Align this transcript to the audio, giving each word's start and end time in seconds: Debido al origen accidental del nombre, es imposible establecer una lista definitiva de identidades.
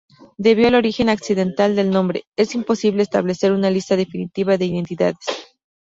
Debido 0.39 0.69
al 0.69 0.73
origen 0.73 1.09
accidental 1.09 1.75
del 1.75 1.91
nombre, 1.91 2.23
es 2.35 2.55
imposible 2.55 3.03
establecer 3.03 3.51
una 3.51 3.69
lista 3.69 3.95
definitiva 3.95 4.57
de 4.57 4.65
identidades. 4.65 5.17